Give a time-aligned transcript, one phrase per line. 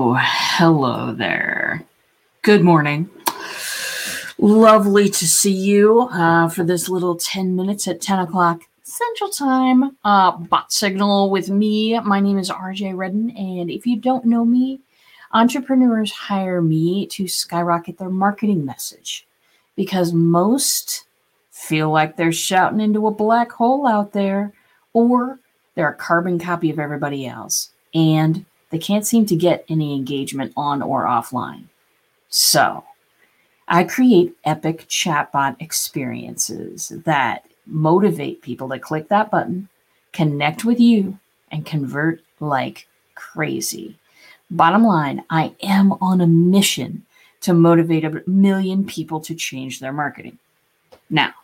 [0.00, 1.84] Oh, hello there.
[2.42, 3.10] Good morning.
[4.38, 9.96] Lovely to see you uh, for this little 10 minutes at 10 o'clock Central Time.
[10.04, 11.98] Uh, bot signal with me.
[11.98, 14.78] My name is RJ Redden, and if you don't know me,
[15.32, 19.26] entrepreneurs hire me to skyrocket their marketing message
[19.74, 21.06] because most
[21.50, 24.52] feel like they're shouting into a black hole out there
[24.92, 25.40] or
[25.74, 30.52] they're a carbon copy of everybody else and they can't seem to get any engagement
[30.56, 31.64] on or offline.
[32.28, 32.84] So,
[33.66, 39.68] I create epic chatbot experiences that motivate people to click that button,
[40.12, 41.18] connect with you,
[41.50, 43.98] and convert like crazy.
[44.50, 47.04] Bottom line, I am on a mission
[47.42, 50.38] to motivate a million people to change their marketing.
[51.10, 51.34] Now,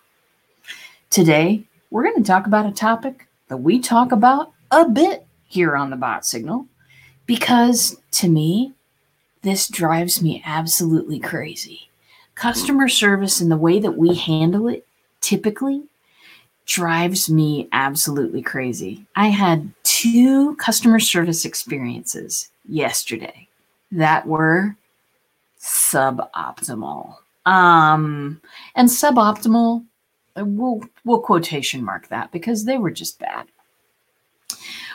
[1.11, 5.77] today we're going to talk about a topic that we talk about a bit here
[5.77, 6.67] on the bot signal
[7.27, 8.73] because to me,
[9.43, 11.89] this drives me absolutely crazy.
[12.35, 14.87] Customer service and the way that we handle it
[15.21, 15.83] typically
[16.67, 19.05] drives me absolutely crazy.
[19.17, 23.49] I had two customer service experiences yesterday
[23.93, 24.77] that were
[25.61, 27.17] suboptimal.
[27.47, 28.41] Um,
[28.75, 29.85] and suboptimal,
[30.37, 33.47] we'll, we'll quotation mark that because they were just bad.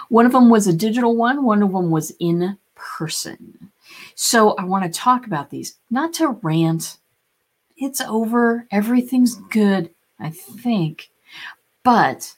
[0.09, 3.71] One of them was a digital one, one of them was in person.
[4.15, 6.97] So I want to talk about these, not to rant.
[7.77, 8.65] It's over.
[8.71, 11.09] Everything's good, I think.
[11.83, 12.35] But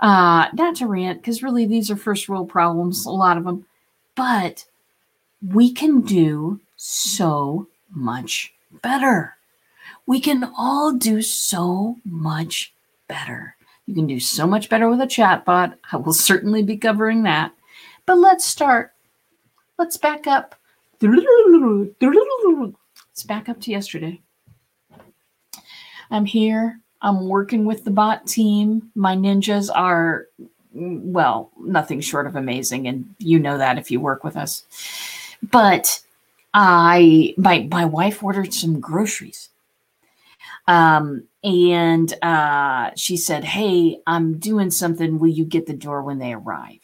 [0.00, 3.66] uh, not to rant, because really these are first world problems, a lot of them.
[4.14, 4.66] But
[5.46, 9.36] we can do so much better.
[10.06, 12.72] We can all do so much
[13.08, 13.55] better.
[13.86, 15.76] You can do so much better with a chatbot.
[15.92, 17.52] I will certainly be covering that.
[18.04, 18.92] But let's start.
[19.78, 20.54] Let's back up.
[21.00, 21.92] Let's
[23.26, 24.20] back up to yesterday.
[26.10, 26.80] I'm here.
[27.02, 28.90] I'm working with the bot team.
[28.94, 30.26] My ninjas are,
[30.72, 32.88] well, nothing short of amazing.
[32.88, 34.64] And you know that if you work with us.
[35.50, 36.00] But
[36.54, 39.50] I, my, my wife ordered some groceries.
[40.68, 45.18] Um, and uh, she said, Hey, I'm doing something.
[45.18, 46.80] Will you get the door when they arrive?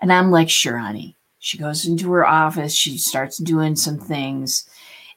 [0.00, 1.16] And I'm like, Sure, honey.
[1.38, 2.74] She goes into her office.
[2.74, 4.68] She starts doing some things.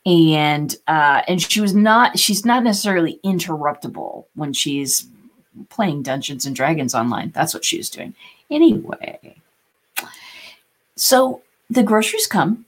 [0.05, 5.07] And uh, and she was not she's not necessarily interruptible when she's
[5.69, 7.31] playing Dungeons and Dragons online.
[7.33, 8.13] That's what she was doing.
[8.49, 9.37] Anyway.
[10.95, 12.65] So the groceries come.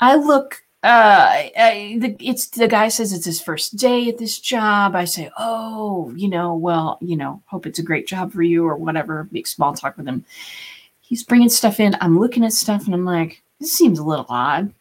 [0.00, 4.38] I look uh, I, the, it's the guy says it's his first day at this
[4.38, 4.94] job.
[4.94, 8.66] I say, oh, you know, well, you know, hope it's a great job for you
[8.66, 9.26] or whatever.
[9.30, 10.26] Make small talk with him.
[11.00, 11.96] He's bringing stuff in.
[12.02, 14.74] I'm looking at stuff and I'm like, this seems a little odd.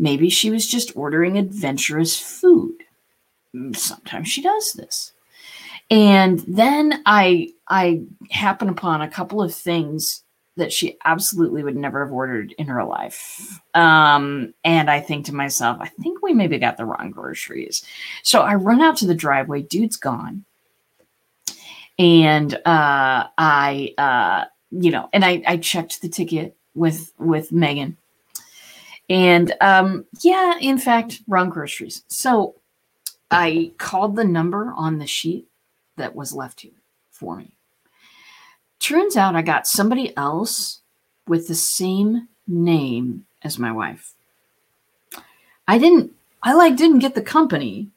[0.00, 2.82] Maybe she was just ordering adventurous food.
[3.74, 5.12] Sometimes she does this.
[5.92, 10.24] And then I I happen upon a couple of things
[10.58, 13.60] that she absolutely would never have ordered in her life.
[13.74, 17.84] Um, and I think to myself, I think we maybe got the wrong groceries.
[18.22, 20.44] So I run out to the driveway, dude's gone.
[21.98, 27.96] And uh, I, uh, you know, and I, I checked the ticket with with Megan.
[29.08, 32.04] And um, yeah, in fact, wrong groceries.
[32.08, 32.54] So
[33.30, 35.48] I called the number on the sheet
[35.96, 36.72] that was left here
[37.10, 37.57] for me.
[38.80, 40.80] Turns out I got somebody else
[41.26, 44.14] with the same name as my wife.
[45.66, 46.12] I didn't,
[46.42, 47.88] I like didn't get the company.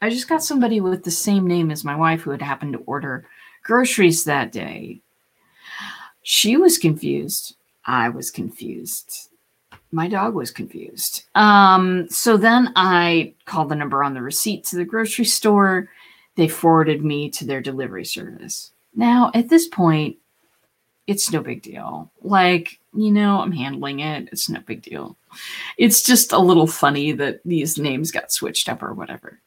[0.00, 2.80] I just got somebody with the same name as my wife who had happened to
[2.80, 3.26] order
[3.62, 5.00] groceries that day.
[6.22, 7.56] She was confused.
[7.84, 9.30] I was confused.
[9.90, 11.24] My dog was confused.
[11.34, 15.88] Um, so then I called the number on the receipt to the grocery store.
[16.36, 18.72] They forwarded me to their delivery service.
[18.94, 20.16] Now, at this point,
[21.06, 22.10] it's no big deal.
[22.22, 24.28] Like, you know, I'm handling it.
[24.30, 25.16] It's no big deal.
[25.78, 29.40] It's just a little funny that these names got switched up or whatever.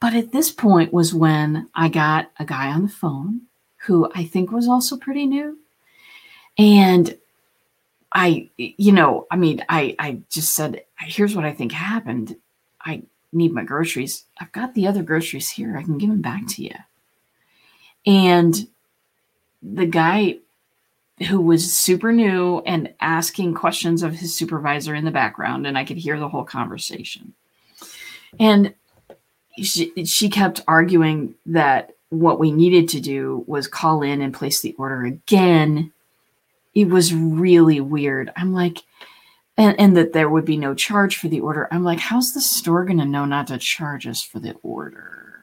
[0.00, 3.42] But at this point was when I got a guy on the phone
[3.78, 5.58] who I think was also pretty new.
[6.58, 7.16] And
[8.12, 12.36] I, you know, I mean, I, I just said, here's what I think happened.
[12.80, 13.02] I
[13.32, 14.24] need my groceries.
[14.38, 15.76] I've got the other groceries here.
[15.76, 16.74] I can give them back to you.
[18.06, 18.66] And
[19.62, 20.38] the guy
[21.28, 25.84] who was super new and asking questions of his supervisor in the background, and I
[25.84, 27.32] could hear the whole conversation.
[28.38, 28.74] And
[29.62, 34.60] she, she kept arguing that what we needed to do was call in and place
[34.60, 35.92] the order again.
[36.74, 38.30] It was really weird.
[38.36, 38.82] I'm like,
[39.56, 41.66] and, and that there would be no charge for the order.
[41.70, 45.40] I'm like, how's the store going to know not to charge us for the order?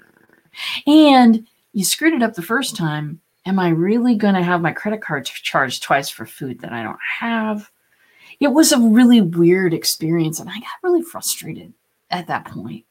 [0.86, 3.20] And you screwed it up the first time.
[3.46, 6.84] Am I really going to have my credit card charged twice for food that I
[6.84, 7.70] don't have?
[8.40, 11.74] It was a really weird experience, and I got really frustrated
[12.10, 12.86] at that point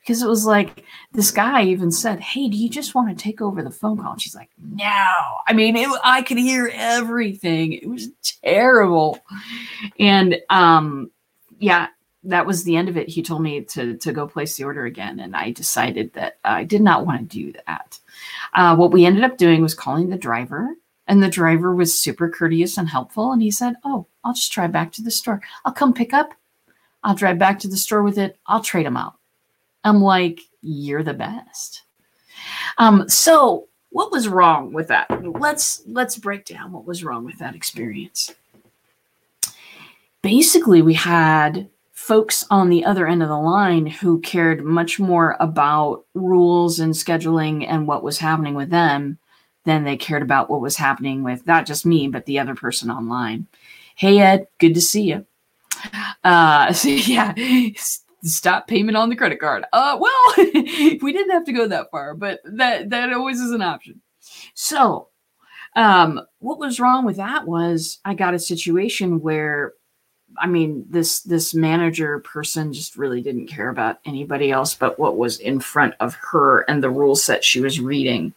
[0.00, 3.40] because it was like this guy even said, "Hey, do you just want to take
[3.40, 5.12] over the phone call?" And she's like, "No."
[5.46, 7.72] I mean, it, I could hear everything.
[7.72, 8.08] It was
[8.42, 9.18] terrible,
[9.98, 11.10] and um,
[11.58, 11.88] yeah,
[12.24, 13.08] that was the end of it.
[13.08, 16.64] He told me to to go place the order again, and I decided that I
[16.64, 17.98] did not want to do that.
[18.54, 20.74] Uh, what we ended up doing was calling the driver,
[21.06, 23.32] and the driver was super courteous and helpful.
[23.32, 25.40] And he said, "Oh, I'll just drive back to the store.
[25.64, 26.34] I'll come pick up.
[27.04, 28.38] I'll drive back to the store with it.
[28.46, 29.14] I'll trade them out."
[29.84, 31.82] I'm like, "You're the best."
[32.78, 35.08] Um, so what was wrong with that?
[35.40, 38.34] Let's let's break down what was wrong with that experience.
[40.22, 41.68] Basically, we had
[41.98, 46.94] folks on the other end of the line who cared much more about rules and
[46.94, 49.18] scheduling and what was happening with them
[49.64, 52.88] than they cared about what was happening with not just me, but the other person
[52.88, 53.48] online.
[53.96, 55.26] Hey, Ed, good to see you.
[56.22, 57.34] Uh, so yeah,
[58.22, 59.64] stop payment on the credit card.
[59.72, 63.60] Uh, well, we didn't have to go that far, but that, that always is an
[63.60, 64.00] option.
[64.54, 65.08] So,
[65.74, 69.74] um, what was wrong with that was I got a situation where
[70.40, 75.16] I mean, this this manager person just really didn't care about anybody else but what
[75.16, 78.32] was in front of her and the rule set she was reading.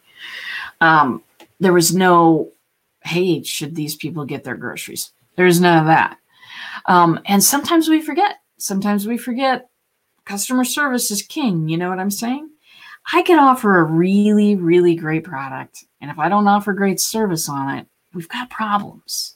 [0.80, 1.22] Um,
[1.60, 2.50] there was no,
[3.04, 5.12] hey, should these people get their groceries?
[5.36, 6.18] There's none of that.
[6.86, 8.36] Um, and sometimes we forget.
[8.58, 9.68] Sometimes we forget
[10.24, 11.68] customer service is king.
[11.68, 12.48] You know what I'm saying?
[13.12, 15.84] I can offer a really, really great product.
[16.00, 19.34] And if I don't offer great service on it, we've got problems.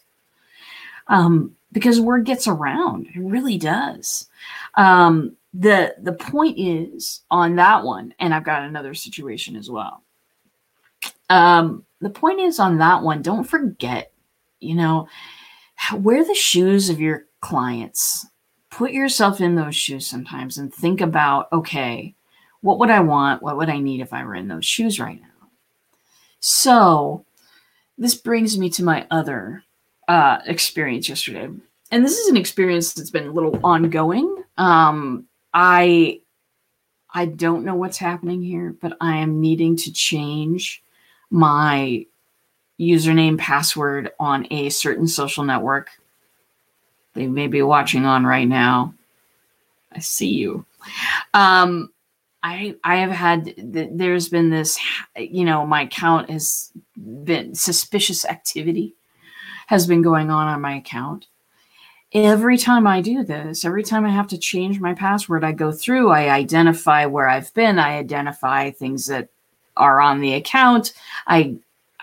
[1.09, 3.07] Um, because word gets around.
[3.07, 4.29] It really does.
[4.75, 10.03] Um, the the point is on that one, and I've got another situation as well.
[11.31, 14.13] Um, the point is on that one, don't forget,
[14.61, 15.09] you know,
[15.95, 18.27] wear the shoes of your clients.
[18.71, 22.15] Put yourself in those shoes sometimes and think about, okay,
[22.61, 23.43] what would I want?
[23.43, 25.49] What would I need if I were in those shoes right now?
[26.41, 27.25] So
[27.97, 29.65] this brings me to my other
[30.09, 31.49] uh, experience yesterday,
[31.91, 34.45] and this is an experience that's been a little ongoing.
[34.59, 36.21] Um, I
[37.13, 40.83] I don't know what's happening here, but I am needing to change
[41.31, 42.07] my
[42.79, 45.91] username password on a certain social network.
[47.15, 48.93] They may be watching on right now.
[49.93, 50.67] I see you.
[51.33, 51.91] Um,
[52.43, 54.79] I I have had there's been this
[55.17, 56.71] you know my account has
[57.25, 58.95] been suspicious activity
[59.67, 61.27] has been going on on my account.
[62.13, 65.73] Every time I do this, every time I have to change my password, I go
[65.73, 69.29] through, I identify where I've been, I identify things that
[69.77, 70.95] are on the account.
[71.27, 71.57] I,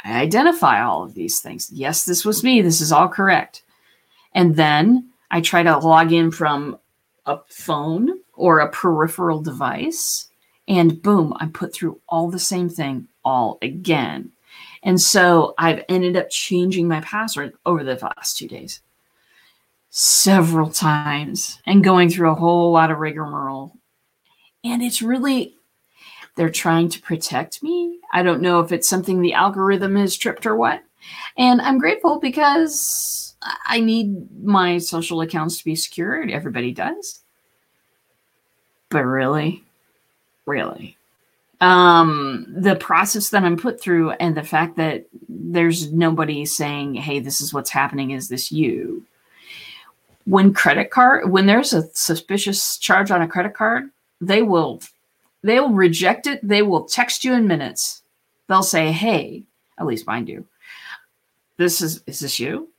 [0.04, 1.72] I identify all of these things.
[1.72, 2.62] Yes, this was me.
[2.62, 3.64] This is all correct.
[4.34, 6.78] And then I try to log in from
[7.26, 10.28] a phone or a peripheral device,
[10.68, 14.33] and boom, I put through all the same thing all again.
[14.84, 18.82] And so I've ended up changing my password over the last two days
[19.90, 23.78] several times and going through a whole lot of rigmarole.
[24.64, 25.56] And it's really,
[26.36, 28.00] they're trying to protect me.
[28.12, 30.82] I don't know if it's something the algorithm has tripped or what.
[31.38, 36.32] And I'm grateful because I need my social accounts to be secured.
[36.32, 37.20] Everybody does.
[38.90, 39.64] But really,
[40.46, 40.98] really,
[41.62, 47.20] um, the process that I'm put through and the fact that there's nobody saying, hey,
[47.20, 48.12] this is what's happening.
[48.12, 49.06] Is this you?
[50.26, 53.90] When credit card, when there's a suspicious charge on a credit card,
[54.22, 54.82] they will
[55.44, 56.46] they'll reject it.
[56.48, 58.04] They will text you in minutes.
[58.48, 59.44] They'll say, hey,
[59.78, 60.46] at least mine do.
[61.58, 62.70] This is is this you?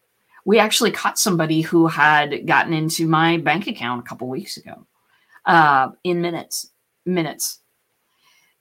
[0.46, 4.86] We actually caught somebody who had gotten into my bank account a couple weeks ago.
[5.46, 6.70] Uh, in minutes.
[7.06, 7.60] Minutes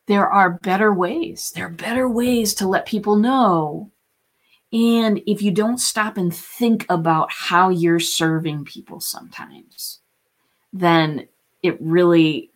[0.07, 1.51] there are better ways.
[1.55, 3.91] There are better ways to let people know.
[4.71, 9.99] And if you don't stop and think about how you're serving people sometimes,
[10.73, 11.27] then
[11.61, 12.49] it really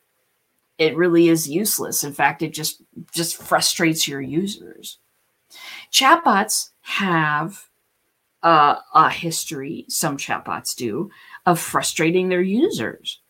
[0.78, 2.04] it really is useless.
[2.04, 2.82] In fact, it just
[3.14, 5.00] just frustrates your users.
[5.92, 7.70] Chatbots have
[8.44, 11.10] uh, a history, some chatbots do,
[11.46, 13.22] of frustrating their users.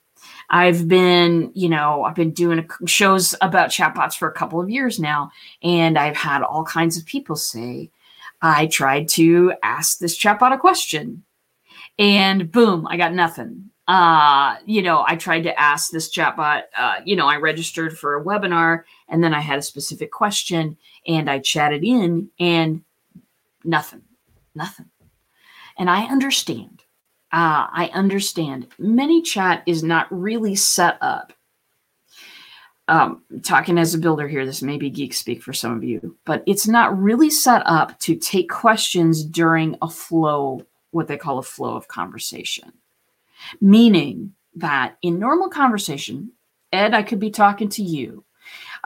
[0.50, 5.00] I've been, you know, I've been doing shows about chatbots for a couple of years
[5.00, 7.92] now, and I've had all kinds of people say,
[8.42, 11.24] I tried to ask this chatbot a question
[12.00, 13.72] and boom, I got nothing.
[13.88, 18.16] Uh, you know, I tried to ask this chatbot, uh, you know, I registered for
[18.16, 20.78] a webinar and then I had a specific question
[21.08, 22.84] and I chatted in and
[23.64, 24.02] nothing,
[24.54, 24.90] nothing.
[25.78, 26.84] And I understand.
[27.32, 28.68] Uh, I understand.
[28.80, 31.34] ManyChat is not really set up.
[32.90, 36.18] Um, talking as a builder here, this may be geek speak for some of you,
[36.24, 41.38] but it's not really set up to take questions during a flow, what they call
[41.38, 42.72] a flow of conversation.
[43.60, 46.32] Meaning that in normal conversation,
[46.72, 48.24] Ed, I could be talking to you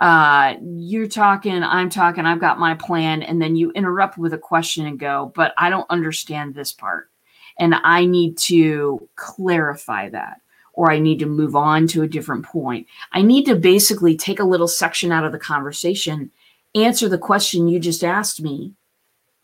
[0.02, 4.38] uh, you're talking, I'm talking, I've got my plan, and then you interrupt with a
[4.38, 7.11] question and go, but I don't understand this part.
[7.60, 10.42] And I need to clarify that,
[10.74, 12.88] or I need to move on to a different point.
[13.12, 16.32] I need to basically take a little section out of the conversation,
[16.76, 18.74] answer the question you just asked me,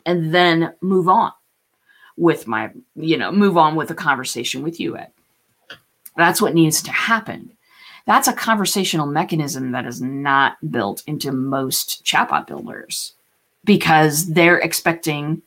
[0.06, 1.32] and then move on
[2.16, 5.12] with my, you know, move on with the conversation with you, Ed.
[6.16, 7.52] That's what needs to happen
[8.08, 13.12] that's a conversational mechanism that is not built into most chatbot builders
[13.66, 15.42] because they're expecting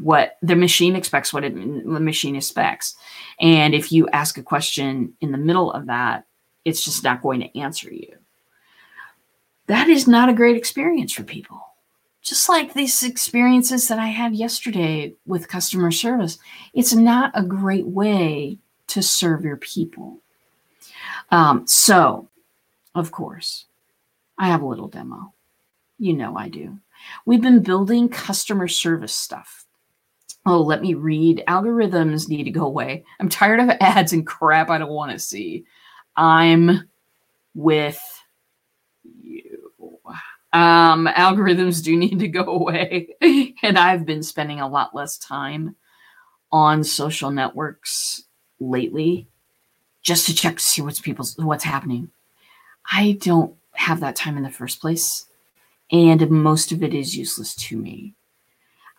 [0.00, 2.96] what the machine expects what it, the machine expects
[3.40, 6.24] and if you ask a question in the middle of that
[6.64, 8.14] it's just not going to answer you
[9.66, 11.60] that is not a great experience for people
[12.22, 16.38] just like these experiences that i had yesterday with customer service
[16.74, 20.22] it's not a great way to serve your people
[21.32, 22.28] um, so,
[22.94, 23.64] of course,
[24.38, 25.32] I have a little demo.
[25.98, 26.78] You know I do.
[27.24, 29.64] We've been building customer service stuff.
[30.44, 31.44] Oh, let me read.
[31.46, 33.04] Algorithms need to go away.
[33.20, 35.64] I'm tired of ads and crap I don't want to see.
[36.16, 36.88] I'm
[37.54, 38.00] with
[39.22, 39.60] you.
[40.52, 43.08] Um, algorithms do need to go away.
[43.62, 45.76] and I've been spending a lot less time
[46.50, 48.24] on social networks
[48.60, 49.26] lately
[50.02, 52.10] just to check to see what's people's what's happening.
[52.90, 55.26] I don't have that time in the first place,
[55.90, 58.14] and most of it is useless to me.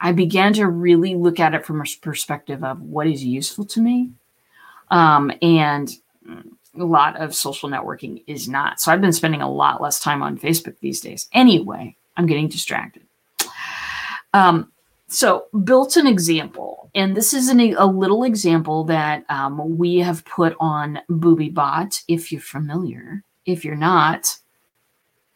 [0.04, 3.82] I began to really look at it from a perspective of what is useful to
[3.82, 4.12] me,
[4.92, 5.90] um, and
[6.78, 8.82] a lot of social networking is not.
[8.82, 11.30] So I've been spending a lot less time on Facebook these days.
[11.32, 13.04] Anyway, I'm getting distracted.
[14.34, 14.74] Um,
[15.08, 20.26] so built an example, and this is an, a little example that um, we have
[20.26, 22.04] put on BoobyBot.
[22.10, 24.38] If you're familiar, if you're not,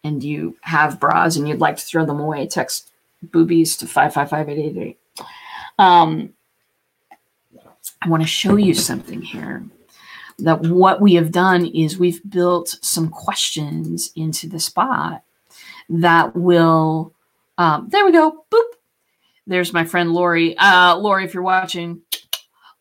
[0.04, 2.87] and you have bras and you'd like to throw them away, text
[3.22, 4.98] boobies to five five five eight eight eight.
[5.78, 6.34] Um,
[8.02, 9.64] I want to show you something here.
[10.40, 15.22] That what we have done is we've built some questions into the spot
[15.88, 17.12] that will.
[17.56, 18.44] Um, there we go.
[18.52, 18.62] Boop
[19.48, 20.56] there's my friend Lori.
[20.58, 22.02] Uh, Lori, if you're watching,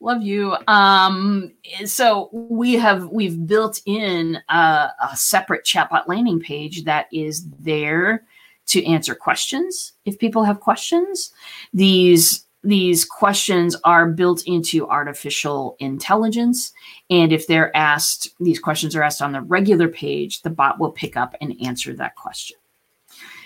[0.02, 0.56] love you.
[0.68, 1.54] Um,
[1.86, 8.26] so we have we've built in a, a separate chatbot landing page that is there
[8.68, 11.34] to answer questions if people have questions.
[11.74, 16.74] These these questions are built into artificial intelligence.
[17.10, 20.92] And if they're asked, these questions are asked on the regular page, the bot will
[20.92, 22.58] pick up and answer that question.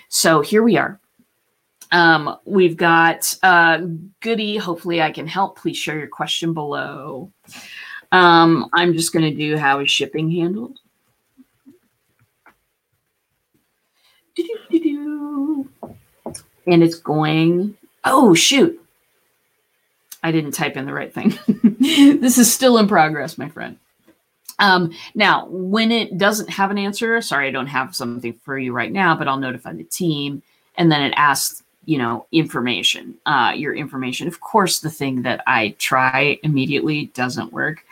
[0.08, 0.98] So here we are.
[1.92, 3.82] Um, we've got uh,
[4.20, 4.56] Goody.
[4.56, 5.58] Hopefully, I can help.
[5.58, 7.30] Please share your question below.
[8.10, 10.78] Um, I'm just going to do how is shipping handled.
[16.66, 17.76] And it's going.
[18.04, 18.78] Oh, shoot.
[20.22, 21.38] I didn't type in the right thing.
[22.20, 23.78] this is still in progress, my friend.
[24.58, 28.72] Um, now, when it doesn't have an answer, sorry, I don't have something for you
[28.72, 30.42] right now, but I'll notify the team.
[30.76, 35.42] And then it asks you know information uh, your information of course the thing that
[35.46, 37.84] i try immediately doesn't work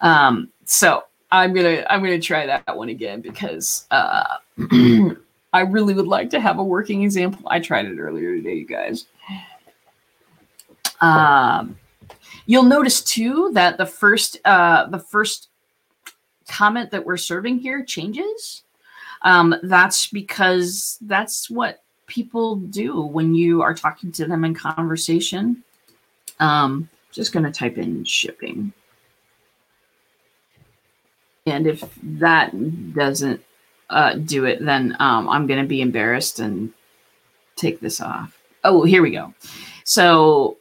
[0.00, 4.36] um, so i'm gonna i'm gonna try that one again because uh,
[5.52, 8.66] i really would like to have a working example i tried it earlier today you
[8.66, 9.06] guys
[11.00, 11.76] um,
[12.46, 15.48] you'll notice too that the first uh, the first
[16.48, 18.62] comment that we're serving here changes
[19.22, 25.62] um, that's because that's what people do when you are talking to them in conversation.
[26.40, 28.72] Um, just going to type in shipping.
[31.46, 32.52] And if that
[32.94, 33.42] doesn't
[33.92, 36.72] uh, do it, then um, I'm going to be embarrassed and
[37.56, 38.38] take this off.
[38.64, 39.34] Oh, here we go.
[39.84, 40.56] So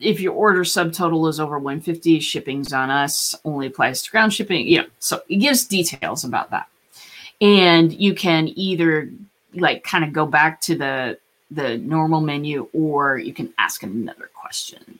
[0.00, 4.72] if your order subtotal is over 150, shipping's on us, only applies to ground shipping.
[4.72, 6.68] Know, so it gives details about that.
[7.40, 9.10] And you can either
[9.54, 11.18] like kind of go back to the
[11.50, 14.98] the normal menu or you can ask another question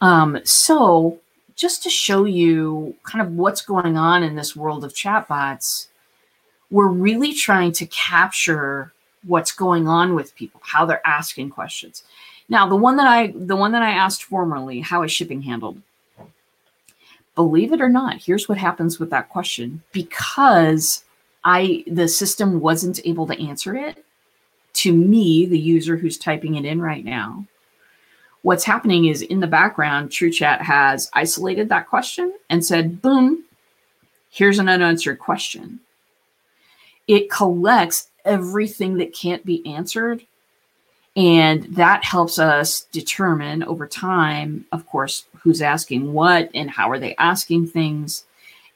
[0.00, 1.18] Um, so
[1.54, 5.86] just to show you kind of what's going on in this world of chatbots,
[6.72, 8.92] we're really trying to capture
[9.24, 12.02] what's going on with people, how they're asking questions.
[12.48, 15.80] Now, the one that I the one that I asked formerly, how is shipping handled?
[17.36, 19.82] Believe it or not, here's what happens with that question.
[19.92, 21.04] Because
[21.44, 24.04] I the system wasn't able to answer it
[24.74, 27.46] to me, the user who's typing it in right now.
[28.40, 33.44] What's happening is in the background, TrueChat has isolated that question and said, boom,
[34.30, 35.78] here's an unanswered question.
[37.08, 40.24] It collects everything that can't be answered.
[41.14, 46.98] And that helps us determine over time, of course, who's asking what and how are
[46.98, 48.24] they asking things.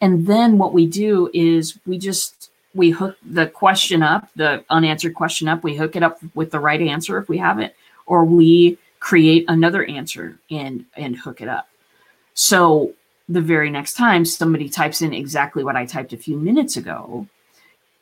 [0.00, 5.14] And then what we do is we just we hook the question up, the unanswered
[5.14, 8.24] question up, we hook it up with the right answer if we have it, or
[8.24, 11.68] we create another answer and and hook it up.
[12.34, 12.92] So
[13.28, 17.26] the very next time somebody types in exactly what I typed a few minutes ago,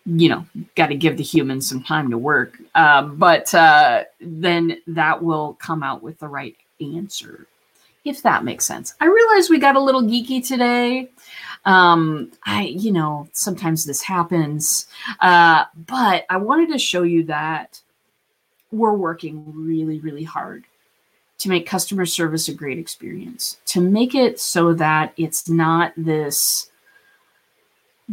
[0.07, 0.45] you know,
[0.75, 2.59] got to give the humans some time to work.
[2.75, 7.47] Uh, but uh, then that will come out with the right answer,
[8.05, 8.95] if that makes sense.
[9.01, 11.11] I realize we got a little geeky today.
[11.65, 14.87] Um, I, you know, sometimes this happens,
[15.21, 17.81] uh, but I wanted to show you that
[18.71, 20.65] we're working really, really hard
[21.39, 26.71] to make customer service a great experience, to make it so that it's not this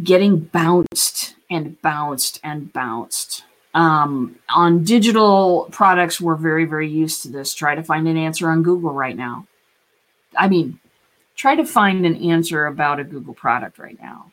[0.03, 3.43] getting bounced and bounced and bounced.
[3.73, 7.53] Um, on digital products, we're very, very used to this.
[7.53, 9.47] Try to find an answer on Google right now.
[10.37, 10.79] I mean,
[11.35, 14.31] try to find an answer about a Google product right now.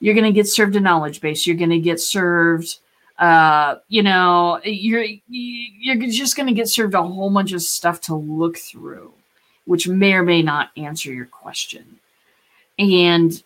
[0.00, 1.46] You're going to get served a knowledge base.
[1.46, 2.78] You're going to get served,
[3.18, 8.00] uh, you know, you're you're just going to get served a whole bunch of stuff
[8.02, 9.12] to look through,
[9.66, 12.00] which may or may not answer your question.
[12.78, 13.42] And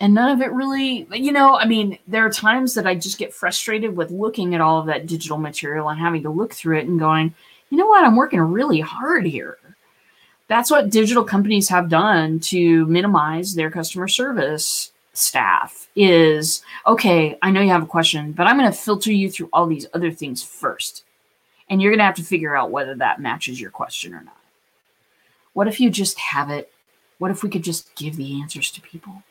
[0.00, 3.18] and none of it really, you know, I mean, there are times that I just
[3.18, 6.78] get frustrated with looking at all of that digital material and having to look through
[6.78, 7.34] it and going,
[7.70, 9.58] you know what, I'm working really hard here.
[10.48, 17.48] That's what digital companies have done to minimize their customer service staff is okay i
[17.48, 20.10] know you have a question but i'm going to filter you through all these other
[20.10, 21.04] things first
[21.68, 24.36] and you're going to have to figure out whether that matches your question or not.
[25.52, 26.70] What if you just have it?
[27.18, 29.22] What if we could just give the answers to people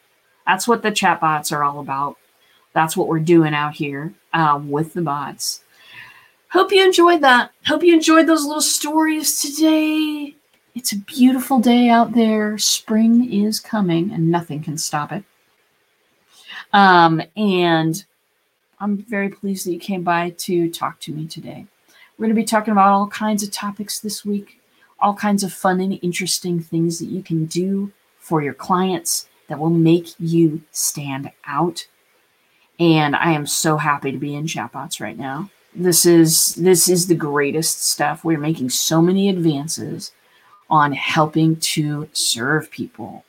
[0.46, 2.18] that's what the chatbots are all about
[2.74, 5.64] that's what we're doing out here um, with the bots
[6.50, 10.36] hope you enjoyed that hope you enjoyed those little stories today
[10.76, 12.58] it's a beautiful day out there.
[12.58, 15.24] Spring is coming and nothing can stop it.
[16.72, 18.04] Um, and
[18.80, 21.68] I'm very pleased that you came by to talk to me today.
[22.18, 24.60] We're going to be talking about all kinds of topics this week,
[25.00, 29.60] all kinds of fun and interesting things that you can do for your clients that
[29.60, 31.86] will make you stand out.
[32.80, 35.52] And I am so happy to be in chatbots right now.
[35.76, 38.24] This is this is the greatest stuff.
[38.24, 40.12] We're making so many advances
[40.72, 43.26] on helping to serve people.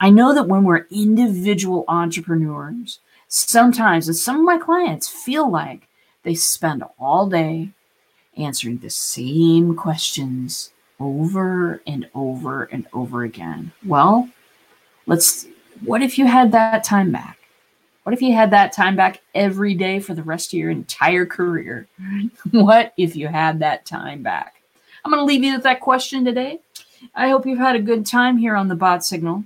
[0.00, 5.88] I know that when we're individual entrepreneurs, sometimes, and some of my clients feel like
[6.22, 7.68] they spend all day
[8.38, 13.72] answering the same questions over and over and over again.
[13.84, 14.30] Well,
[15.06, 15.46] let's,
[15.84, 17.38] what if you had that time back?
[18.04, 21.26] What if you had that time back every day for the rest of your entire
[21.26, 21.86] career?
[22.50, 24.62] What if you had that time back?
[25.04, 26.60] I'm going to leave you with that question today.
[27.14, 29.44] I hope you've had a good time here on the bot signal.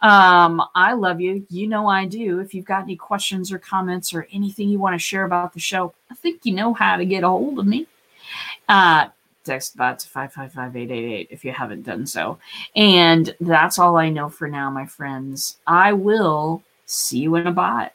[0.00, 1.46] Um, I love you.
[1.50, 2.38] You know I do.
[2.40, 5.60] If you've got any questions or comments or anything you want to share about the
[5.60, 7.86] show, I think you know how to get a hold of me.
[8.68, 9.08] Uh,
[9.48, 12.38] text bot to 555 if you haven't done so.
[12.76, 15.56] And that's all I know for now, my friends.
[15.66, 17.92] I will see you in a bot.